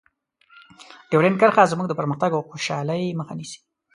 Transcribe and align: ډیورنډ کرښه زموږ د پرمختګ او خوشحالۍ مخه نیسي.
ډیورنډ 1.09 1.35
کرښه 1.41 1.63
زموږ 1.71 1.87
د 1.89 1.93
پرمختګ 1.99 2.31
او 2.35 2.47
خوشحالۍ 2.49 3.03
مخه 3.19 3.33
نیسي. 3.39 3.59